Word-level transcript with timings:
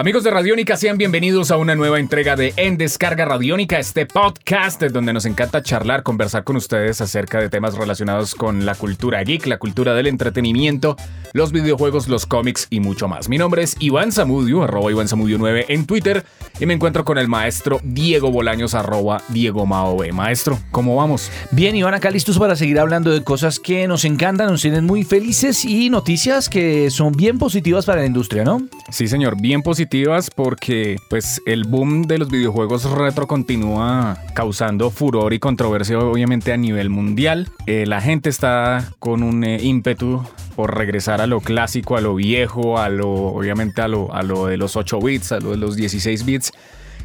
Amigos 0.00 0.24
de 0.24 0.30
Radiónica, 0.30 0.78
sean 0.78 0.96
bienvenidos 0.96 1.50
a 1.50 1.58
una 1.58 1.74
nueva 1.74 2.00
entrega 2.00 2.34
de 2.34 2.54
En 2.56 2.78
Descarga 2.78 3.26
Radiónica, 3.26 3.78
este 3.78 4.06
podcast 4.06 4.82
donde 4.82 5.12
nos 5.12 5.26
encanta 5.26 5.62
charlar, 5.62 6.02
conversar 6.02 6.42
con 6.42 6.56
ustedes 6.56 7.02
acerca 7.02 7.38
de 7.38 7.50
temas 7.50 7.74
relacionados 7.74 8.34
con 8.34 8.64
la 8.64 8.74
cultura 8.74 9.22
geek, 9.22 9.44
la 9.44 9.58
cultura 9.58 9.92
del 9.92 10.06
entretenimiento, 10.06 10.96
los 11.34 11.52
videojuegos, 11.52 12.08
los 12.08 12.24
cómics 12.24 12.66
y 12.70 12.80
mucho 12.80 13.08
más. 13.08 13.28
Mi 13.28 13.36
nombre 13.36 13.62
es 13.62 13.76
Iván 13.78 14.10
Zamudio, 14.10 14.62
arroba 14.62 14.90
Iván 14.90 15.06
Zamudio 15.06 15.36
9 15.36 15.66
en 15.68 15.84
Twitter 15.84 16.24
y 16.58 16.64
me 16.64 16.72
encuentro 16.72 17.04
con 17.04 17.18
el 17.18 17.28
maestro 17.28 17.78
Diego 17.84 18.30
Bolaños, 18.32 18.72
arroba 18.72 19.22
Diego 19.28 19.66
Maove. 19.66 20.12
Maestro, 20.12 20.58
¿cómo 20.70 20.96
vamos? 20.96 21.30
Bien, 21.50 21.76
Iván, 21.76 21.92
acá 21.92 22.10
listos 22.10 22.38
para 22.38 22.56
seguir 22.56 22.78
hablando 22.78 23.10
de 23.10 23.22
cosas 23.22 23.60
que 23.60 23.86
nos 23.86 24.06
encantan, 24.06 24.46
nos 24.46 24.62
tienen 24.62 24.86
muy 24.86 25.04
felices 25.04 25.62
y 25.66 25.90
noticias 25.90 26.48
que 26.48 26.88
son 26.88 27.12
bien 27.12 27.38
positivas 27.38 27.84
para 27.84 28.00
la 28.00 28.06
industria, 28.06 28.44
¿no? 28.44 28.62
Sí, 28.88 29.06
señor, 29.06 29.38
bien 29.38 29.60
positivas 29.60 29.89
porque 30.34 30.98
pues 31.08 31.42
el 31.46 31.64
boom 31.64 32.02
de 32.02 32.18
los 32.18 32.30
videojuegos 32.30 32.88
retro 32.88 33.26
continúa 33.26 34.16
causando 34.34 34.90
furor 34.90 35.32
y 35.34 35.40
controversia 35.40 35.98
obviamente 35.98 36.52
a 36.52 36.56
nivel 36.56 36.90
mundial. 36.90 37.48
Eh, 37.66 37.86
la 37.86 38.00
gente 38.00 38.30
está 38.30 38.92
con 39.00 39.24
un 39.24 39.42
eh, 39.42 39.60
ímpetu 39.60 40.22
por 40.54 40.76
regresar 40.78 41.20
a 41.20 41.26
lo 41.26 41.40
clásico, 41.40 41.96
a 41.96 42.00
lo 42.00 42.14
viejo, 42.14 42.78
a 42.78 42.88
lo 42.88 43.10
obviamente 43.10 43.82
a 43.82 43.88
lo, 43.88 44.14
a 44.14 44.22
lo 44.22 44.46
de 44.46 44.56
los 44.56 44.76
8 44.76 45.00
bits, 45.00 45.32
a 45.32 45.40
lo 45.40 45.50
de 45.50 45.56
los 45.56 45.74
16 45.74 46.24
bits. 46.24 46.52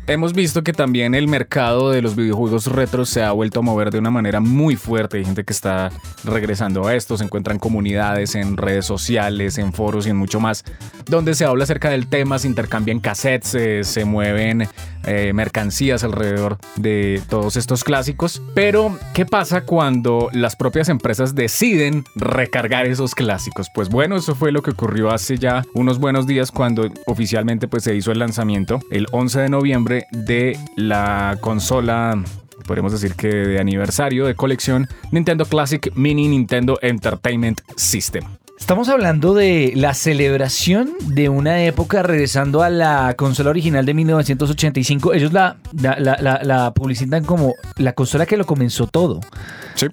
Hemos 0.07 0.33
visto 0.33 0.63
que 0.63 0.71
también 0.71 1.15
el 1.15 1.27
mercado 1.27 1.89
de 1.89 2.03
los 2.03 2.15
videojuegos 2.15 2.67
retro 2.67 3.07
se 3.07 3.23
ha 3.23 3.31
vuelto 3.31 3.61
a 3.61 3.63
mover 3.63 3.89
de 3.89 3.97
una 3.97 4.11
manera 4.11 4.39
muy 4.39 4.75
fuerte. 4.75 5.17
Hay 5.17 5.25
gente 5.25 5.43
que 5.43 5.51
está 5.51 5.89
regresando 6.23 6.85
a 6.85 6.93
esto, 6.93 7.17
se 7.17 7.23
encuentran 7.23 7.57
comunidades, 7.57 8.35
en 8.35 8.55
redes 8.55 8.85
sociales, 8.85 9.57
en 9.57 9.73
foros 9.73 10.05
y 10.05 10.11
en 10.11 10.17
mucho 10.17 10.39
más, 10.39 10.63
donde 11.07 11.33
se 11.33 11.45
habla 11.45 11.63
acerca 11.63 11.89
del 11.89 12.05
tema, 12.05 12.37
se 12.37 12.47
intercambian 12.47 12.99
cassettes, 12.99 13.55
eh, 13.55 13.83
se 13.83 14.05
mueven 14.05 14.67
eh, 15.07 15.33
mercancías 15.33 16.03
alrededor 16.03 16.59
de 16.75 17.19
todos 17.27 17.57
estos 17.57 17.83
clásicos. 17.83 18.43
Pero, 18.53 18.99
¿qué 19.15 19.25
pasa 19.25 19.61
cuando 19.61 20.29
las 20.33 20.55
propias 20.55 20.87
empresas 20.89 21.33
deciden 21.33 22.03
recargar 22.15 22.85
esos 22.85 23.15
clásicos? 23.15 23.71
Pues 23.73 23.89
bueno, 23.89 24.17
eso 24.17 24.35
fue 24.35 24.51
lo 24.51 24.61
que 24.61 24.69
ocurrió 24.69 25.09
hace 25.09 25.39
ya 25.39 25.63
unos 25.73 25.97
buenos 25.97 26.27
días 26.27 26.51
cuando 26.51 26.87
oficialmente 27.07 27.67
pues, 27.67 27.83
se 27.83 27.95
hizo 27.95 28.11
el 28.11 28.19
lanzamiento 28.19 28.79
el 28.91 29.07
11 29.11 29.41
de 29.41 29.49
noviembre 29.49 29.94
de 30.11 30.57
la 30.75 31.37
consola 31.41 32.21
podríamos 32.65 32.91
decir 32.91 33.13
que 33.15 33.27
de 33.27 33.59
aniversario 33.59 34.25
de 34.25 34.35
colección 34.35 34.87
Nintendo 35.11 35.45
Classic 35.45 35.91
Mini 35.95 36.27
Nintendo 36.27 36.79
Entertainment 36.81 37.61
System. 37.75 38.23
Estamos 38.57 38.87
hablando 38.87 39.33
de 39.33 39.73
la 39.75 39.93
celebración 39.93 40.91
de 41.07 41.27
una 41.27 41.63
época 41.63 42.03
regresando 42.03 42.63
a 42.63 42.69
la 42.69 43.13
consola 43.17 43.49
original 43.49 43.85
de 43.85 43.93
1985. 43.93 45.13
Ellos 45.13 45.33
la, 45.33 45.57
la, 45.73 46.73
publicitan 46.73 47.25
como 47.25 47.53
la 47.77 47.93
consola 47.93 48.25
que 48.25 48.37
lo 48.37 48.45
comenzó 48.45 48.87
todo. 48.87 49.19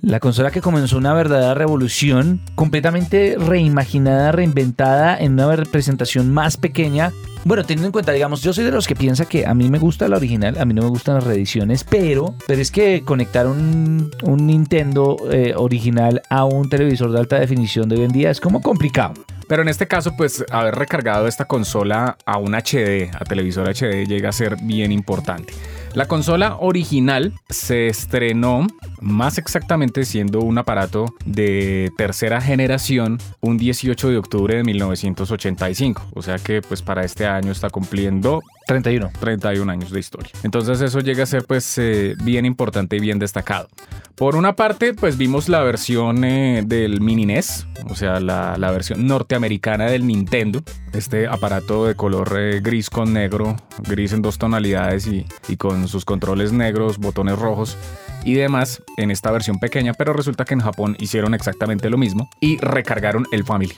La 0.00 0.20
consola 0.20 0.50
que 0.50 0.61
comenzó 0.61 0.97
una 0.97 1.12
verdadera 1.12 1.55
revolución, 1.55 2.41
completamente 2.55 3.36
reimaginada, 3.38 4.33
reinventada 4.33 5.19
en 5.19 5.33
una 5.33 5.56
representación 5.56 6.33
más 6.33 6.56
pequeña 6.56 7.12
bueno, 7.44 7.64
teniendo 7.64 7.86
en 7.86 7.92
cuenta, 7.92 8.12
digamos, 8.12 8.41
yo 8.42 8.52
soy 8.52 8.64
de 8.64 8.70
los 8.70 8.86
que 8.86 8.94
piensa 8.94 9.24
que 9.24 9.47
a 9.47 9.52
mí 9.52 9.69
me 9.69 9.80
gusta 9.80 10.06
la 10.06 10.16
original, 10.16 10.56
a 10.61 10.64
mí 10.64 10.74
no 10.74 10.83
me 10.83 10.89
gustan 10.89 11.16
las 11.16 11.24
reediciones, 11.24 11.83
pero, 11.83 12.36
pero 12.47 12.62
es 12.62 12.70
que 12.70 13.02
conectar 13.02 13.48
un, 13.48 14.12
un 14.22 14.47
Nintendo 14.47 15.16
eh, 15.28 15.52
original 15.56 16.22
a 16.30 16.44
un 16.44 16.69
televisor 16.69 17.11
de 17.11 17.19
alta 17.19 17.41
definición 17.41 17.89
de 17.89 17.96
hoy 17.96 18.05
en 18.05 18.12
día 18.12 18.30
es 18.30 18.41
como 18.41 18.62
complicado. 18.62 19.14
Pero 19.48 19.62
en 19.62 19.69
este 19.69 19.89
caso, 19.89 20.14
pues 20.17 20.44
haber 20.50 20.77
recargado 20.77 21.27
esta 21.27 21.46
consola 21.46 22.17
a 22.24 22.39
un 22.39 22.55
HD, 22.55 23.11
a 23.12 23.24
televisor 23.24 23.69
HD, 23.69 24.06
llega 24.06 24.28
a 24.28 24.33
ser 24.33 24.56
bien 24.62 24.92
importante. 24.92 25.52
La 25.95 26.07
consola 26.07 26.57
original 26.58 27.35
se 27.51 27.86
estrenó 27.86 28.67
más 29.01 29.36
exactamente 29.36 30.07
siendo 30.07 30.41
un 30.41 30.57
aparato 30.57 31.14
de 31.27 31.92
tercera 31.98 32.41
generación 32.41 33.19
un 33.41 33.58
18 33.58 34.08
de 34.08 34.17
octubre 34.17 34.57
de 34.57 34.64
1985. 34.64 36.02
O 36.14 36.23
sea 36.23 36.39
que 36.39 36.63
pues 36.63 36.81
para 36.81 37.05
este 37.05 37.27
año 37.27 37.52
está 37.52 37.69
cumpliendo 37.69 38.41
31. 38.67 39.11
31 39.20 39.73
años 39.73 39.90
de 39.90 40.00
historia. 40.00 40.30
Entonces 40.42 40.80
eso 40.80 41.00
llega 41.00 41.23
a 41.23 41.27
ser 41.27 41.45
pues 41.45 41.78
eh, 41.78 42.14
bien 42.23 42.46
importante 42.46 42.96
y 42.96 43.00
bien 43.00 43.18
destacado. 43.18 43.68
Por 44.14 44.36
una 44.36 44.55
parte, 44.55 44.95
pues 44.95 45.17
vimos 45.17 45.48
la 45.48 45.62
versión 45.62 46.24
eh, 46.24 46.62
del 46.64 47.01
Mini 47.01 47.27
NES, 47.27 47.67
o 47.89 47.95
sea, 47.95 48.20
la, 48.20 48.70
versión 48.70 49.06
norteamericana 49.06 49.86
del 49.86 50.06
Nintendo. 50.06 50.62
Este 50.92 51.27
aparato 51.27 51.86
de 51.86 51.95
color 51.95 52.36
eh, 52.39 52.61
gris 52.62 52.90
con 52.90 53.12
negro, 53.12 53.56
gris 53.78 54.12
en 54.12 54.22
dos 54.22 54.39
tonalidades 54.39 55.06
y, 55.06 55.27
y 55.48 55.56
con 55.56 55.89
sus 55.89 56.05
controles 56.05 56.52
negros, 56.52 56.98
botones 56.98 57.39
rojos 57.39 57.77
y 58.24 58.34
demás 58.34 58.83
en 58.96 59.11
esta 59.11 59.30
versión 59.30 59.58
pequeña, 59.58 59.95
pero 59.95 60.12
resulta 60.12 60.45
que 60.45 60.55
en 60.55 60.61
Japón 60.61 60.96
hicieron 61.01 61.34
exactamente 61.34 61.90
lo 61.90 61.98
mismo 61.98 62.30
y 62.40 62.58
recargaron 62.58 63.27
el 63.33 63.45
Family 63.45 63.74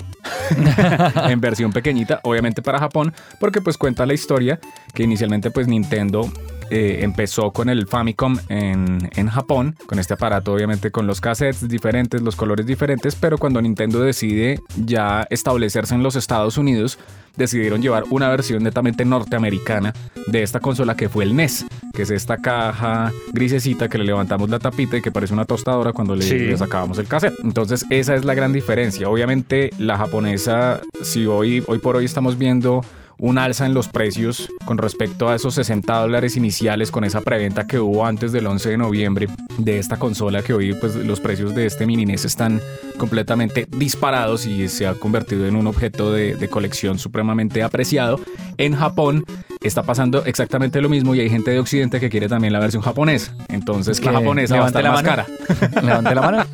en 1.29 1.41
versión 1.41 1.73
pequeñita, 1.73 2.21
obviamente 2.23 2.63
para 2.63 2.79
Japón, 2.79 3.13
porque 3.41 3.61
pues 3.61 3.79
cuenta 3.79 4.07
la 4.07 4.15
historia 4.15 4.59
que 4.93 5.03
inicialmente 5.03 5.51
pues 5.51 5.67
Nintendo 5.67 6.31
eh, 6.71 6.99
empezó 7.03 7.53
con 7.53 7.69
el 7.69 7.87
Famicom 7.87 8.39
en, 8.49 9.11
en, 9.15 9.29
Japón, 9.29 9.77
con 9.87 9.99
este 9.99 10.15
aparato 10.15 10.53
obviamente 10.53 10.91
con 10.91 11.07
los 11.07 11.21
cassettes 11.21 11.69
diferentes, 11.69 12.23
los 12.23 12.37
colores 12.37 12.67
diferentes, 12.67 13.15
pero 13.15 13.39
cuando 13.39 13.61
Nintendo 13.61 14.01
decide 14.01 14.61
ya 14.77 15.27
establecerse 15.31 15.95
en 15.95 16.03
los 16.03 16.17
Estados 16.17 16.59
Unidos, 16.59 16.99
decidieron 17.37 17.83
llevar 17.83 18.05
una 18.11 18.29
versión 18.29 18.63
netamente 18.63 19.05
norteamericana 19.05 19.93
de 20.27 20.43
esta 20.43 20.61
consola 20.61 20.97
que 20.97 21.09
fue 21.09 21.25
el 21.25 21.35
NES, 21.35 21.67
que 21.93 22.03
es 22.03 22.11
esta 22.11 22.39
caja 22.39 23.13
grisecita 23.33 23.89
que 23.89 23.99
le 23.99 24.05
levantamos 24.05 24.49
la 24.51 24.59
tapita 24.59 24.97
y 24.97 25.03
que 25.03 25.11
parece 25.11 25.35
una 25.35 25.45
tostadora 25.45 25.93
cuando 25.93 26.15
le, 26.15 26.27
le 26.27 26.57
sacábamos 26.57 26.99
el 26.99 27.07
cassette. 27.07 27.35
Entonces 27.43 27.85
esa 27.91 28.15
es 28.15 28.25
la 28.25 28.35
gran 28.35 28.53
diferencia. 28.53 29.09
Obviamente 29.09 29.71
la 29.79 29.99
japonesa, 29.99 30.81
si 31.03 31.27
hoy, 31.27 31.63
hoy 31.67 31.79
por 31.79 31.97
hoy 31.97 32.05
estamos 32.05 32.39
viendo 32.39 32.83
un 33.19 33.39
alza 33.39 33.67
en 33.67 33.75
los 33.75 33.89
precios 33.89 34.49
con 34.65 34.79
respecto 34.79 35.29
a 35.29 35.35
esos 35.35 35.55
60 35.55 36.01
dólares 36.01 36.37
iniciales 36.37 36.91
con 36.91 37.05
esa 37.05 37.21
preventa 37.21 37.67
que 37.67 37.79
hubo 37.79 38.07
antes 38.07 38.33
del 38.33 38.47
11 38.47 38.71
de 38.71 38.77
noviembre 38.77 39.29
de 39.59 39.79
esta 39.79 39.99
consola 39.99 40.43
que 40.43 40.53
hoy 40.53 40.75
pues 40.75 40.97
los 40.97 41.21
precios 41.21 41.55
de 41.55 41.67
este 41.67 41.87
mini 41.87 42.07
NES 42.07 42.25
están 42.25 42.61
completamente 42.99 43.67
disparados 43.71 44.47
y 44.47 44.69
se 44.69 44.87
ha 44.87 44.95
convertido 44.95 45.47
en 45.47 45.57
un 45.57 45.67
objeto 45.67 46.13
de, 46.13 46.37
de 46.37 46.49
colección 46.49 46.99
supremamente 46.99 47.63
apreciado. 47.63 48.21
En 48.59 48.75
Japón 48.75 49.25
está 49.65 49.83
pasando 49.83 50.25
exactamente 50.25 50.81
lo 50.81 50.89
mismo 50.89 51.15
y 51.15 51.21
hay 51.21 51.31
gente 51.31 51.51
de 51.51 51.59
Occidente 51.59 52.01
que 52.01 52.11
quiere 52.11 52.29
también 52.29 52.53
la 52.53 52.61
versión 52.61 52.83
japonesa. 52.83 53.35
Entonces 53.49 54.05
la 54.05 54.13
japonesa 54.13 54.57
va 54.57 54.65
a 54.65 54.69
estar 54.69 54.85
más 54.85 55.03
cara. 55.03 55.27
Levante 55.83 56.15
la 56.15 56.21
mano. 56.21 56.45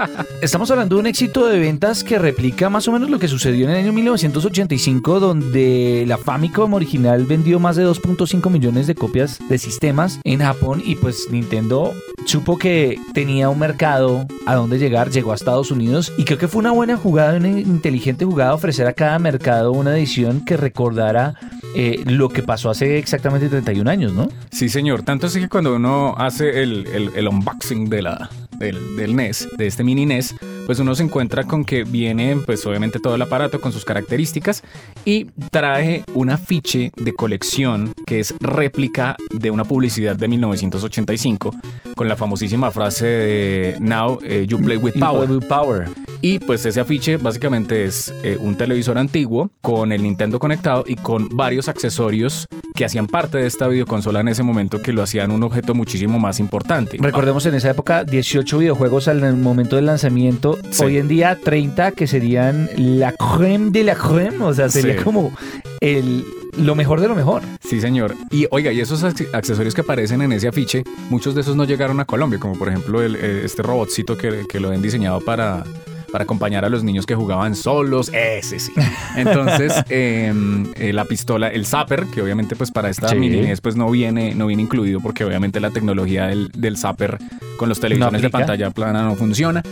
Estamos 0.41 0.71
hablando 0.71 0.97
de 0.97 1.01
un 1.01 1.07
éxito 1.07 1.47
de 1.47 1.59
ventas 1.59 2.05
que 2.05 2.19
replica 2.19 2.71
más 2.71 2.89
o 2.89 2.93
menos 2.93 3.11
lo 3.11 3.19
que 3.19 3.29
sucedió 3.29 3.67
en 3.67 3.73
el 3.73 3.79
año 3.79 3.93
1985 3.93 5.21
donde 5.21 6.05
la 6.07 6.19
Famicom 6.19 6.73
original 6.75 7.25
vendió 7.27 7.59
más 7.59 7.77
de 7.77 7.87
2.5 7.87 8.51
millones 8.51 8.87
de 8.87 8.95
copias 8.95 9.39
de 9.49 9.59
sistemas 9.59 10.21
en 10.25 10.41
Japón 10.41 10.83
y 10.85 10.97
pues 10.97 11.29
Nintendo 11.31 11.93
supo 12.27 12.59
que 12.59 12.99
tenía 13.13 13.49
un 13.49 13.59
mercado 13.59 14.27
a 14.47 14.55
donde 14.55 14.79
llegar, 14.79 15.11
llegó 15.11 15.33
a 15.33 15.35
Estados 15.35 15.71
Unidos 15.71 16.13
y 16.17 16.25
creo 16.25 16.39
que 16.39 16.49
fue 16.49 16.61
una 16.61 16.71
buena 16.71 16.97
jugada, 16.97 17.37
una 17.37 17.49
inteligente 17.49 18.25
jugada 18.25 18.55
ofrecer 18.55 18.87
a 18.87 18.93
cada 18.93 19.19
mercado 19.19 19.73
una 19.73 19.97
edición 19.97 20.45
que 20.45 20.57
recordara 20.57 21.35
eh, 21.75 22.03
lo 22.05 22.29
que 22.29 22.43
pasó 22.43 22.71
hace 22.71 22.99
exactamente 22.99 23.49
31 23.49 23.89
años, 23.91 24.13
¿no? 24.13 24.29
Sí, 24.51 24.69
señor. 24.69 25.03
Tanto 25.03 25.27
así 25.27 25.41
que 25.41 25.49
cuando 25.49 25.77
uno 25.77 26.15
hace 26.19 26.63
el, 26.63 26.87
el, 27.15 27.29
unboxing 27.29 27.89
de 27.89 28.03
la, 28.03 28.31
del, 28.59 28.97
del, 28.97 29.15
NES, 29.15 29.49
de 29.57 29.67
este 29.67 29.85
mini 29.85 30.07
NES, 30.07 30.35
pues 30.67 30.79
uno 30.79 30.95
se 30.95 31.03
encuentra 31.03 31.45
con 31.45 31.65
que 31.65 31.85
viene, 31.85 32.37
pues 32.45 32.65
obviamente 32.67 32.99
todo 32.99 33.15
el 33.15 33.23
aparato 33.23 33.61
con 33.61 33.73
sus 33.73 33.85
características 33.85 34.63
y 35.05 35.27
trae 35.51 36.05
un 36.15 36.31
afiche 36.31 36.93
de 36.97 37.13
colección 37.15 37.93
que 38.07 38.21
es 38.21 38.35
réplica 38.41 39.17
de 39.31 39.51
una 39.51 39.65
publicidad 39.65 40.17
de 40.17 40.29
1985 40.29 41.55
con 41.97 42.09
la 42.09 42.17
famosísima 42.17 42.71
frase 42.71 43.07
de 43.07 43.77
Now 43.81 44.19
eh, 44.23 44.47
you 44.49 44.59
play 44.59 44.77
with 44.77 44.95
power. 44.99 45.29
power. 45.47 45.89
Y 46.23 46.39
pues 46.39 46.65
ese 46.67 46.81
afiche 46.81 47.17
básicamente 47.17 47.85
es 47.85 48.13
eh, 48.23 48.37
un 48.39 48.57
televisor 48.57 48.99
antiguo 48.99 49.51
con 49.61 49.93
el 49.93 50.03
Nintendo 50.03 50.39
conectado 50.39 50.85
y 50.87 50.97
con 50.97 51.29
varios 51.31 51.69
accesorios 51.69 52.47
que 52.75 52.85
hacían 52.85 53.07
parte 53.07 53.39
de 53.39 53.47
esta 53.47 53.69
videoconsola 53.69 54.21
en 54.21 54.29
ese 54.29 54.43
momento 54.43 54.81
que 54.81 54.93
lo 54.93 55.03
hacían 55.03 55.31
un 55.31 55.43
objeto 55.43 55.75
muchísimo 55.75 56.19
más 56.19 56.41
importante. 56.41 56.97
Recordemos 57.01 57.45
en 57.47 57.55
esa 57.55 57.71
época 57.71 58.05
18 58.05 58.59
videojuegos 58.59 59.09
al 59.09 59.37
momento 59.37 59.77
del 59.77 59.87
lanzamiento, 59.87 60.59
hoy 60.83 60.99
en 60.99 61.09
día 61.09 61.39
30 61.43 61.93
que 61.93 62.07
serían 62.07 62.69
la 62.77 63.13
creme 63.13 63.71
de 63.71 63.85
la 63.85 63.95
creme, 63.95 64.45
o 64.45 64.55
sea, 64.55 64.69
sería 64.69 64.90
como 64.97 65.33
el 65.81 66.25
lo 66.57 66.75
mejor 66.75 67.01
de 67.01 67.09
lo 67.09 67.15
mejor. 67.15 67.43
Sí, 67.61 67.81
señor. 67.81 68.17
Y 68.31 68.47
oiga, 68.51 68.73
y 68.73 68.81
esos 68.81 69.05
accesorios 69.05 69.75
que 69.75 69.83
aparecen 69.83 70.21
en 70.23 70.33
ese 70.33 70.49
afiche, 70.49 70.83
muchos 71.09 71.35
de 71.35 71.43
esos 71.43 71.55
no 71.57 71.65
llegaron 71.65 72.01
a 72.01 72.05
Colombia, 72.05 72.39
como 72.41 72.59
por 72.59 72.69
ejemplo 72.69 73.03
el, 73.03 73.15
este 73.17 73.63
robotcito 73.63 74.17
que, 74.17 74.47
que 74.49 74.59
lo 74.61 74.71
han 74.71 74.83
diseñado 74.83 75.21
para 75.21 75.65
para 76.11 76.25
acompañar 76.25 76.65
a 76.65 76.69
los 76.69 76.83
niños 76.83 77.07
que 77.07 77.15
jugaban 77.15 77.55
solos, 77.55 78.11
ese 78.13 78.59
sí. 78.59 78.73
Entonces, 79.17 79.73
eh, 79.91 80.35
eh, 80.75 80.93
la 80.93 81.05
pistola, 81.05 81.47
el 81.47 81.67
zapper, 81.67 82.07
que 82.07 82.21
obviamente 82.21 82.57
pues 82.57 82.73
para 82.73 82.91
esta 82.91 83.07
Sí. 83.11 83.15
mini 83.15 83.41
NES 83.43 83.61
pues 83.61 83.77
no 83.77 83.89
viene, 83.89 84.35
no 84.35 84.49
viene 84.49 84.65
incluido 84.65 84.99
porque 85.01 85.25
obviamente 85.25 85.61
la 85.61 85.71
tecnología 85.71 86.27
del, 86.27 86.51
del 86.51 86.77
zapper 86.77 87.17
con 87.57 87.69
los 87.69 87.79
televisores 87.79 88.23
de 88.23 88.29
pantalla 88.29 88.71
plana 88.71 89.05
no 89.05 89.15
funciona. 89.15 89.63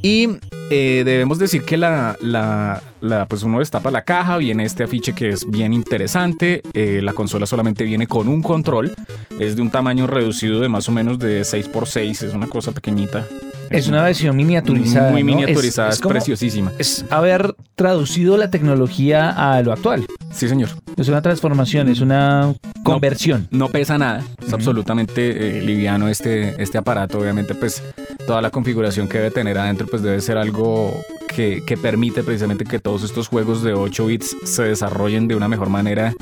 Y 0.00 0.38
eh, 0.70 1.02
debemos 1.04 1.38
decir 1.38 1.62
que 1.62 1.76
la, 1.76 2.16
la, 2.20 2.82
la, 3.00 3.26
pues 3.26 3.42
uno 3.42 3.60
destapa 3.60 3.90
la 3.90 4.02
caja, 4.02 4.36
viene 4.38 4.64
este 4.64 4.82
afiche 4.84 5.12
que 5.12 5.28
es 5.30 5.48
bien 5.48 5.72
interesante. 5.72 6.62
eh, 6.72 7.00
la 7.02 7.12
consola 7.12 7.46
solamente 7.46 7.84
viene 7.84 8.06
con 8.06 8.28
un 8.28 8.42
control, 8.42 8.94
es 9.38 9.56
de 9.56 9.62
un 9.62 9.70
tamaño 9.70 10.06
reducido 10.06 10.60
de 10.60 10.68
más 10.68 10.88
o 10.88 10.92
menos 10.92 11.18
de 11.18 11.42
6x6, 11.42 12.10
es 12.26 12.34
una 12.34 12.46
cosa 12.48 12.72
pequeñita. 12.72 13.24
Es 13.70 13.88
una 13.88 14.02
versión 14.04 14.36
miniaturizada. 14.36 15.10
Muy 15.10 15.22
¿no? 15.22 15.26
miniaturizada, 15.36 15.88
es, 15.90 16.00
como- 16.00 16.12
preciosísima. 16.12 16.72
Es 16.78 17.04
haber 17.10 17.54
traducido 17.74 18.36
la 18.36 18.48
tecnología 18.50 19.30
a 19.30 19.60
lo 19.62 19.72
actual. 19.72 20.06
Sí, 20.32 20.48
señor. 20.48 20.68
Es 20.96 21.08
una 21.08 21.20
transformación, 21.22 21.88
es 21.88 22.00
una 22.00 22.54
conversión. 22.92 23.48
No 23.50 23.68
pesa 23.68 23.98
nada, 23.98 24.22
es 24.46 24.52
absolutamente 24.52 25.58
eh, 25.58 25.62
liviano 25.62 26.08
este, 26.08 26.60
este 26.62 26.78
aparato. 26.78 27.18
Obviamente, 27.18 27.54
pues 27.54 27.82
toda 28.26 28.40
la 28.40 28.50
configuración 28.50 29.08
que 29.08 29.18
debe 29.18 29.30
tener 29.30 29.58
adentro, 29.58 29.86
pues 29.86 30.02
debe 30.02 30.20
ser 30.20 30.38
algo 30.38 30.92
que, 31.28 31.62
que 31.66 31.76
permite 31.76 32.22
precisamente 32.22 32.64
que 32.64 32.78
todos 32.78 33.02
estos 33.04 33.28
juegos 33.28 33.62
de 33.62 33.72
8 33.74 34.06
bits 34.06 34.36
se 34.44 34.62
desarrollen 34.64 35.28
de 35.28 35.34
una 35.36 35.48
mejor 35.48 35.68
manera 35.68 36.12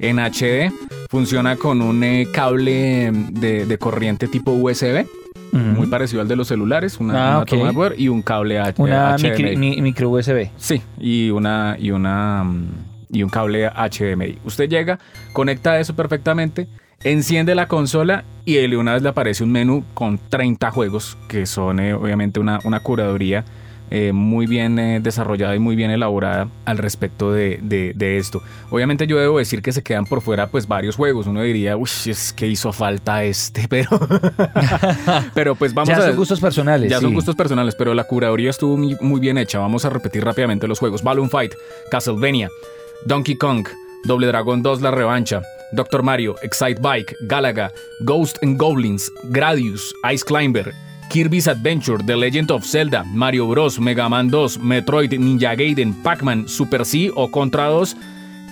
en 0.00 0.18
HD. 0.18 0.72
Funciona 1.08 1.56
con 1.56 1.80
un 1.80 2.02
eh, 2.02 2.26
cable 2.32 3.12
de, 3.30 3.66
de 3.66 3.78
corriente 3.78 4.26
tipo 4.26 4.50
USB, 4.52 5.06
muy 5.52 5.86
parecido 5.86 6.20
al 6.20 6.26
de 6.26 6.34
los 6.34 6.48
celulares, 6.48 6.98
una, 6.98 7.12
Ah, 7.14 7.30
una 7.30 7.38
ok. 7.42 7.48
toma 7.48 7.66
de 7.68 7.72
poder 7.74 7.94
y 8.00 8.08
un 8.08 8.22
cable 8.22 8.58
H- 8.58 8.82
Una 8.82 9.16
HDMI. 9.16 9.30
micro, 9.38 9.58
mi- 9.60 9.82
micro 9.82 10.10
USB. 10.10 10.48
Sí, 10.56 10.82
y 10.98 11.30
una 11.30 11.76
y 11.78 11.92
una 11.92 12.42
mm, 12.42 12.66
y 13.14 13.22
un 13.22 13.30
cable 13.30 13.68
HDMI. 13.70 14.38
Usted 14.44 14.68
llega, 14.68 14.98
conecta 15.32 15.78
eso 15.80 15.94
perfectamente, 15.96 16.66
enciende 17.02 17.54
la 17.54 17.68
consola 17.68 18.24
y 18.44 18.54
de 18.54 18.76
una 18.76 18.92
vez 18.94 19.02
le 19.02 19.08
aparece 19.08 19.44
un 19.44 19.52
menú 19.52 19.84
con 19.94 20.18
30 20.28 20.70
juegos 20.70 21.16
que 21.28 21.46
son 21.46 21.80
eh, 21.80 21.94
obviamente 21.94 22.40
una, 22.40 22.58
una 22.64 22.80
curaduría 22.80 23.44
eh, 23.90 24.12
muy 24.12 24.46
bien 24.46 24.78
eh, 24.78 24.98
desarrollada 25.00 25.54
y 25.54 25.58
muy 25.58 25.76
bien 25.76 25.90
elaborada 25.90 26.48
al 26.64 26.78
respecto 26.78 27.30
de, 27.32 27.60
de- 27.62 27.92
de 27.94 28.16
esto. 28.16 28.42
Obviamente 28.70 29.06
yo 29.06 29.18
debo 29.18 29.38
decir 29.38 29.60
que 29.60 29.72
se 29.72 29.82
quedan 29.82 30.06
por 30.06 30.22
fuera 30.22 30.48
pues 30.48 30.66
varios 30.66 30.96
juegos. 30.96 31.26
Uno 31.26 31.42
diría, 31.42 31.76
uy, 31.76 31.88
es 32.06 32.32
que 32.32 32.46
hizo 32.48 32.72
falta 32.72 33.22
este, 33.24 33.68
pero, 33.68 33.90
pero 35.34 35.54
pues 35.54 35.74
vamos 35.74 35.88
ya 35.90 35.98
a 35.98 36.02
son 36.08 36.16
gustos 36.16 36.40
personales. 36.40 36.90
ya 36.90 36.98
sí. 36.98 37.04
son 37.04 37.14
gustos 37.14 37.36
personales, 37.36 37.74
pero 37.76 37.94
la 37.94 38.04
curaduría 38.04 38.50
estuvo 38.50 38.76
muy, 38.76 38.96
muy 39.00 39.20
bien 39.20 39.38
hecha. 39.38 39.58
Vamos 39.58 39.84
a 39.84 39.90
repetir 39.90 40.24
rápidamente 40.24 40.66
los 40.66 40.78
juegos. 40.78 41.02
Balloon 41.02 41.30
Fight, 41.30 41.52
Castlevania, 41.90 42.48
Donkey 43.06 43.36
Kong, 43.36 43.66
Doble 44.04 44.26
Dragon 44.26 44.62
2 44.62 44.80
La 44.80 44.90
Revancha, 44.90 45.42
Doctor 45.72 46.02
Mario, 46.02 46.36
Excite 46.42 46.80
Bike, 46.80 47.16
Galaga, 47.26 47.72
Ghost 48.04 48.38
and 48.42 48.58
Goblins, 48.58 49.10
Gradius, 49.30 49.94
Ice 50.12 50.24
Climber, 50.24 50.72
Kirby's 51.10 51.48
Adventure, 51.48 51.98
The 52.04 52.16
Legend 52.16 52.50
of 52.50 52.64
Zelda, 52.64 53.04
Mario 53.04 53.46
Bros, 53.46 53.78
Mega 53.78 54.08
Man 54.08 54.30
2, 54.30 54.58
Metroid, 54.58 55.12
Ninja 55.12 55.54
Gaiden, 55.56 55.94
Pac-Man, 56.02 56.48
Super 56.48 56.84
C 56.84 57.10
o 57.14 57.30
Contra 57.30 57.68
2, 57.68 57.96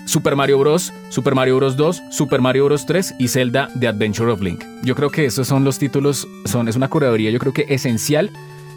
Super 0.05 0.37
Mario 0.37 0.59
Bros, 0.59 0.93
Super 1.11 1.35
Mario 1.35 1.57
Bros 1.57 1.77
2, 1.77 2.03
Super 2.11 2.41
Mario 2.41 2.65
Bros 2.67 2.87
3 2.87 3.15
y 3.19 3.29
Zelda 3.29 3.69
The 3.79 3.89
Adventure 3.89 4.31
of 4.31 4.41
Link. 4.41 4.65
Yo 4.83 4.95
creo 4.95 5.11
que 5.11 5.25
esos 5.25 5.47
son 5.47 5.65
los 5.65 5.79
títulos, 5.79 6.27
son, 6.45 6.69
es 6.69 6.77
una 6.77 6.89
curaduría 6.89 7.31
yo 7.31 7.39
creo 7.39 7.53
que 7.53 7.67
esencial 7.69 8.31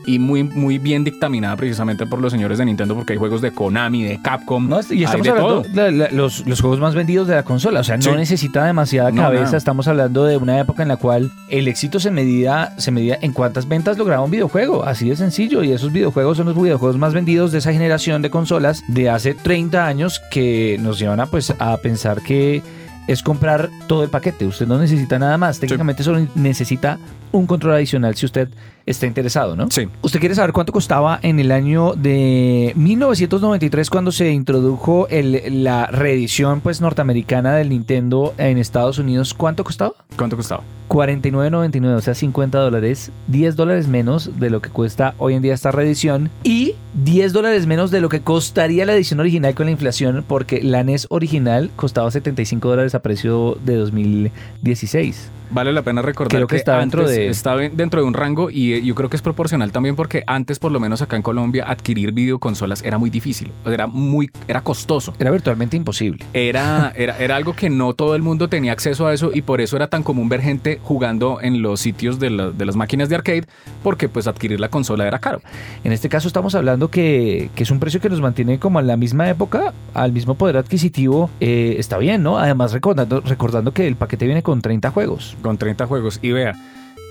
y 0.06 0.20
muy, 0.20 0.44
muy 0.44 0.78
bien 0.78 1.04
dictaminada 1.04 1.56
precisamente 1.56 2.06
por 2.06 2.20
los 2.22 2.32
señores 2.32 2.58
de 2.58 2.66
Nintendo 2.66 2.96
porque 2.96 3.14
hay 3.14 3.20
juegos 3.20 3.42
de 3.42 3.52
Konami, 3.52 4.04
de 4.04 4.22
Capcom, 4.22 4.68
No, 4.70 4.80
y 4.90 5.04
estamos 5.04 5.24
de 5.26 5.30
hablando 5.32 5.62
de 5.62 6.10
los, 6.12 6.46
los 6.48 6.62
juegos 6.62 6.80
más 6.80 6.96
vendidos 6.96 7.28
de 7.28 7.36
la 7.36 7.44
consola. 7.44 7.80
O 7.80 7.84
sea, 7.84 7.98
no 7.98 8.04
Sí. 8.04 8.10
necesita 8.12 8.64
demasiada 8.66 9.12
No, 9.12 9.24
cabeza. 9.24 9.58
Estamos 9.58 9.88
hablando 9.88 10.26
de 10.26 10.38
una 10.38 10.60
época 10.60 10.84
en 10.84 10.90
la 10.90 10.98
cual 10.98 11.32
el 11.50 11.68
éxito 11.68 12.00
se 12.00 12.12
medía, 12.12 12.74
se 12.78 12.92
medía 12.92 13.18
en 13.22 13.34
cuántas 13.34 13.68
ventas 13.68 13.98
lograba 13.98 14.24
un 14.24 14.32
videojuego. 14.32 14.84
Así 14.86 15.10
de 15.10 15.16
sencillo. 15.16 15.64
Y 15.64 15.72
esos 15.72 15.92
videojuegos 15.92 16.38
son 16.38 16.48
los 16.48 16.56
videojuegos 16.56 16.98
más 16.98 17.14
vendidos 17.14 17.52
de 17.52 17.58
esa 17.60 17.72
generación 17.74 18.22
de 18.22 18.30
consolas 18.30 18.84
de 18.88 19.10
hace 19.10 19.34
30 19.34 19.86
años 19.86 20.22
que 20.32 20.78
nos 20.82 21.00
llevan 21.00 21.20
a, 21.20 21.26
pues, 21.26 21.54
a 21.60 21.78
pensar 21.78 22.22
que 22.22 22.62
es 23.08 23.22
comprar 23.24 23.70
todo 23.88 24.04
el 24.04 24.10
paquete. 24.10 24.46
Usted 24.46 24.68
no 24.68 24.78
necesita 24.78 25.20
nada 25.20 25.38
más. 25.38 25.60
Técnicamente 25.60 26.04
solo 26.04 26.26
necesita 26.36 26.98
un 27.32 27.46
control 27.48 27.74
adicional 27.76 28.16
si 28.16 28.26
usted 28.26 28.50
está 28.86 29.08
interesado, 29.08 29.56
¿no? 29.56 29.70
Sí. 29.70 29.88
¿Usted 30.02 30.20
quiere 30.20 30.36
saber 30.36 30.54
cuánto 30.54 30.72
costaba 30.72 31.20
en 31.22 31.40
el 31.40 31.52
año 31.52 31.94
de 31.96 32.72
1993 32.76 33.90
cuando 33.90 34.12
se 34.12 34.32
introdujo 34.32 35.08
el- 35.10 35.64
la 35.64 35.88
reedición 35.88 36.62
pues 36.62 36.82
norteamericana 36.82 37.56
del 37.56 37.70
Nintendo 37.70 38.34
en 38.38 38.58
Estados 38.58 38.98
Unidos? 39.00 39.34
¿Cuánto 39.34 39.64
costaba? 39.64 39.94
¿Cuánto 40.18 40.38
costaba? 40.38 40.64
49.99, 40.88 41.96
o 41.96 42.02
sea, 42.02 42.14
50 42.14 42.60
dólares, 42.60 43.12
10 43.28 43.56
dólares 43.56 43.88
menos 43.88 44.40
de 44.40 44.50
lo 44.50 44.62
que 44.62 44.70
cuesta 44.70 45.16
hoy 45.18 45.34
en 45.34 45.42
día 45.42 45.54
esta 45.54 45.72
reedición 45.72 46.30
y 46.44 46.76
10 47.04 47.34
dólares 47.34 47.68
menos 47.68 47.92
de 47.92 48.00
lo 48.00 48.08
que 48.10 48.22
costaría 48.22 48.86
la 48.86 48.94
edición 48.94 49.20
original 49.20 49.54
con 49.54 49.66
la 49.66 49.72
inflación 49.74 50.24
porque 50.28 50.62
la 50.64 50.84
NES 50.84 51.08
original 51.10 51.70
costaba 51.76 52.10
75 52.10 52.70
dólares 52.70 52.96
a 52.96 53.02
precio 53.02 53.58
de 53.66 53.76
2016. 53.76 55.30
Vale 55.52 55.72
la 55.72 55.84
pena 55.84 56.02
recordar 56.02 56.32
Creo 56.32 56.48
que 56.48 56.56
está 56.56 56.80
dentro 56.80 57.08
de- 57.08 57.28
está 57.28 57.54
ben- 57.54 57.78
dentro 57.78 58.02
de 58.02 58.08
un 58.08 58.16
rango 58.16 58.50
y 58.50 58.74
eh, 58.74 58.82
yo 58.84 58.96
creo 58.96 59.10
que 59.12 59.16
es 59.16 59.22
proporcional 59.22 59.72
también 59.72 59.96
porque 59.96 60.24
antes 60.26 60.58
por 60.58 60.72
lo 60.72 60.80
menos 60.80 61.04
acá 61.04 61.18
en 61.18 61.22
Colombia 61.22 61.66
adquirir 61.68 62.14
videoconsolas 62.14 62.82
era 62.84 62.98
muy 62.98 63.12
difícil, 63.12 63.52
era 63.66 63.86
muy 63.86 64.32
era 64.48 64.62
costoso. 64.62 65.14
Era 65.20 65.30
virtualmente 65.30 65.78
imposible. 65.78 66.26
Era, 66.34 66.92
era, 66.96 67.18
era 67.20 67.36
algo 67.36 67.56
que 67.56 67.70
no 67.70 67.94
todo 67.94 68.16
el 68.16 68.24
mundo 68.24 68.50
tenía 68.50 68.72
acceso 68.72 69.06
a 69.06 69.14
eso 69.14 69.30
y 69.36 69.44
por 69.44 69.62
eso 69.62 69.76
era 69.76 69.88
tan 69.88 70.02
común 70.02 70.30
ver 70.30 70.42
gente 70.42 70.80
jugando 70.82 71.40
en 71.40 71.62
los 71.62 71.80
sitios 71.80 72.20
de, 72.20 72.32
la- 72.32 72.50
de 72.50 72.66
las 72.66 72.76
máquinas 72.76 73.10
de 73.10 73.16
arcade 73.16 73.44
porque 73.84 74.10
pues 74.10 74.26
adquirir 74.26 74.60
la 74.60 74.70
consola 74.70 75.06
era 75.08 75.20
caro. 75.20 75.42
En 75.84 75.92
este 75.92 76.10
caso 76.10 76.28
estamos 76.28 76.56
hablando 76.56 76.85
que, 76.90 77.50
que 77.56 77.64
es 77.64 77.72
un 77.72 77.80
precio 77.80 78.00
que 78.00 78.10
nos 78.10 78.22
mantiene 78.22 78.60
como 78.60 78.80
en 78.80 78.88
la 78.88 78.98
misma 78.98 79.30
época, 79.30 79.74
al 79.94 80.12
mismo 80.12 80.36
poder 80.36 80.58
adquisitivo, 80.58 81.30
eh, 81.40 81.76
está 81.80 81.98
bien, 81.98 82.24
¿no? 82.24 82.38
Además 82.38 82.72
recordando, 82.74 83.22
recordando 83.22 83.72
que 83.74 83.88
el 83.88 83.96
paquete 83.96 84.26
viene 84.26 84.44
con 84.44 84.62
30 84.62 84.92
juegos. 84.92 85.36
con 85.42 85.58
30 85.58 85.86
juegos. 85.88 86.20
Y 86.22 86.32
vea, 86.32 86.54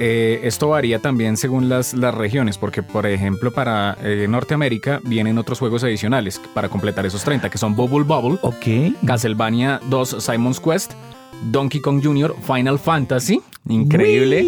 eh, 0.00 0.40
esto 0.42 0.68
varía 0.68 0.98
también 0.98 1.36
según 1.36 1.68
las, 1.68 1.94
las 1.94 2.14
regiones, 2.14 2.58
porque 2.58 2.82
por 2.82 3.06
ejemplo 3.06 3.52
para 3.52 3.96
eh, 4.02 4.26
Norteamérica 4.28 5.00
vienen 5.04 5.38
otros 5.38 5.58
juegos 5.60 5.84
adicionales 5.84 6.40
para 6.52 6.68
completar 6.68 7.06
esos 7.06 7.22
30, 7.22 7.48
que 7.48 7.58
son 7.58 7.76
Bubble 7.76 8.02
Bubble, 8.04 8.38
Ok. 8.42 8.96
Castlevania 9.06 9.80
2 9.88 10.16
Simon's 10.18 10.58
Quest, 10.60 10.92
Donkey 11.50 11.80
Kong 11.80 12.00
Jr., 12.02 12.34
Final 12.46 12.78
Fantasy, 12.78 13.40
increíble. 13.68 14.42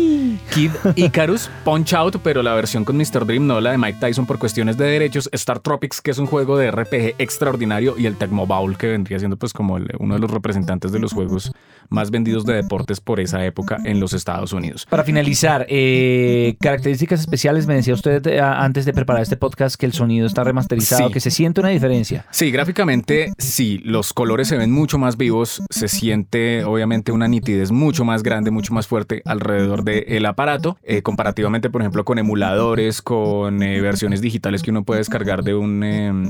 Kid 0.52 0.71
Icarus, 0.97 1.50
Punch 1.64 1.93
Out, 1.95 2.16
pero 2.23 2.43
la 2.43 2.55
versión 2.55 2.85
con 2.85 2.97
Mr. 2.97 3.26
Dream, 3.26 3.47
no 3.47 3.61
la 3.61 3.73
de 3.73 3.78
Mike 3.78 3.99
Tyson 4.00 4.26
por 4.26 4.38
cuestiones 4.38 4.76
de 4.76 4.85
derechos, 4.87 5.28
Star 5.33 5.59
Tropics, 5.61 6.00
que 6.00 6.11
es 6.11 6.19
un 6.19 6.26
juego 6.26 6.57
de 6.57 6.71
RPG 6.71 7.14
extraordinario, 7.19 7.95
y 7.99 8.07
el 8.07 8.16
Tecmo 8.16 8.47
Bowl, 8.47 8.76
que 8.76 8.87
vendría 8.88 9.19
siendo 9.19 9.37
pues 9.37 9.52
como 9.52 9.76
el- 9.76 9.90
uno 9.99 10.14
de 10.14 10.21
los 10.21 10.31
representantes 10.31 10.93
de 10.93 10.99
los 10.99 11.12
juegos 11.12 11.52
más 11.90 12.11
vendidos 12.11 12.45
de 12.47 12.55
deportes 12.55 13.00
por 13.00 13.21
esa 13.21 13.45
época 13.45 13.78
en 13.85 14.00
los 14.00 14.12
Estados 14.12 14.52
Unidos. 14.52 14.87
Para 14.88 15.05
finalizar, 15.05 15.66
eh, 15.69 16.57
características 16.61 17.21
especiales, 17.21 17.66
me 17.66 17.75
decía 17.75 17.95
usted 17.95 18.26
eh, 18.26 18.40
antes 18.40 18.85
de 18.85 18.93
preparar 18.93 19.23
este 19.23 19.37
podcast 19.37 19.76
que 19.76 19.87
el 19.87 19.93
sonido 19.93 20.26
está 20.26 20.45
remasterizado, 20.45 21.09
Sí. 21.09 21.12
que 21.12 21.21
se 21.21 21.31
siente 21.31 21.61
una 21.61 21.71
diferencia. 21.71 22.25
Sí, 22.31 22.50
gráficamente 22.50 23.33
sí, 23.38 23.81
los 23.85 24.12
colores 24.12 24.49
se 24.49 24.57
ven 24.57 24.71
mucho 24.73 24.99
más 24.99 25.16
vivos, 25.16 25.62
se 25.71 25.88
siente 25.88 26.64
obviamente 26.64 27.12
una 27.12 27.28
nitidez 27.28 27.71
mucho 27.73 28.05
más 28.05 28.23
grande, 28.23 28.50
mucho 28.50 28.73
más 28.75 28.87
fuerte 28.87 29.23
alrededor 29.25 29.85
del 29.85 30.25
aparato, 30.26 30.76
eh, 30.83 31.02
comparativamente 31.02 31.71
por 31.71 31.83
ejemplo 31.83 32.05
con 32.05 32.19
emuladores, 32.19 33.02
con 33.02 33.62
eh, 33.62 33.81
versiones 33.81 34.21
digitales 34.21 34.62
que 34.62 34.71
uno 34.71 34.85
puede 34.85 35.00
descargar 35.00 35.43
de 35.43 35.55
un, 35.55 35.81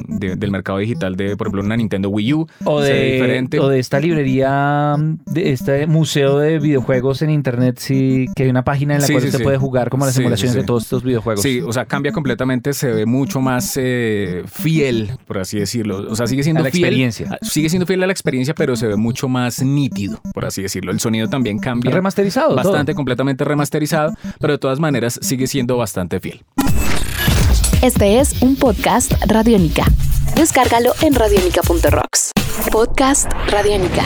de- 0.08 0.36
del 0.36 0.50
mercado 0.50 0.78
digital 0.78 1.16
de 1.16 1.36
por 1.36 1.46
ejemplo 1.46 1.62
una 1.62 1.76
Nintendo 1.76 2.08
Wii 2.10 2.34
U. 2.34 2.46
O 2.64 2.80
de, 2.80 3.12
diferente. 3.12 3.60
o 3.60 3.68
de 3.68 3.78
esta 3.78 4.00
librería, 4.00 4.96
de 5.26 5.45
este 5.52 5.86
museo 5.86 6.38
de 6.38 6.58
videojuegos 6.58 7.22
en 7.22 7.30
internet, 7.30 7.78
sí, 7.78 8.26
que 8.34 8.44
hay 8.44 8.50
una 8.50 8.64
página 8.64 8.94
en 8.94 9.00
la 9.00 9.06
Sí, 9.06 9.12
cual 9.12 9.22
sí, 9.22 9.28
usted 9.28 9.38
sí. 9.38 9.44
puede 9.44 9.58
jugar 9.58 9.90
como 9.90 10.04
las 10.06 10.14
simulaciones 10.14 10.54
sí. 10.54 10.60
de 10.60 10.66
todos 10.66 10.84
estos 10.84 11.02
videojuegos. 11.02 11.42
Sí, 11.42 11.60
o 11.60 11.72
sea, 11.72 11.84
cambia 11.86 12.12
completamente, 12.12 12.72
se 12.72 12.90
ve 12.92 13.06
mucho 13.06 13.40
más 13.40 13.74
eh, 13.80 14.42
fiel, 14.46 15.10
por 15.26 15.38
así 15.38 15.58
decirlo. 15.58 16.06
O 16.10 16.16
sea, 16.16 16.26
sigue 16.26 16.42
siendo 16.42 16.60
A 16.60 16.64
la 16.64 16.70
fiel. 16.70 16.84
experiencia. 16.84 17.38
Sigue 17.42 17.68
siendo 17.68 17.86
fiel 17.86 18.02
a 18.02 18.06
la 18.06 18.12
experiencia, 18.12 18.54
pero 18.54 18.76
se 18.76 18.86
ve 18.86 18.96
mucho 18.96 19.28
más 19.28 19.62
nítido, 19.62 20.20
por 20.34 20.44
así 20.44 20.62
decirlo. 20.62 20.92
El 20.92 21.00
sonido 21.00 21.28
también 21.28 21.58
cambia. 21.58 21.90
Remasterizado. 21.92 22.48
todo. 22.48 22.56
bastante 22.56 22.94
completamente 22.94 23.44
remasterizado, 23.44 24.12
pero 24.40 24.54
de 24.54 24.58
todas 24.58 24.80
maneras 24.80 25.18
sigue 25.22 25.46
siendo 25.46 25.76
bastante 25.76 26.20
fiel. 26.20 26.42
Este 27.82 28.20
es 28.20 28.40
un 28.42 28.56
podcast 28.56 29.12
Radiónica. 29.26 29.84
Descárgalo 30.34 30.92
en 31.02 31.14
radiónica.rocks. 31.14 32.32
Podcast 32.72 33.30
Radiónica. 33.50 34.04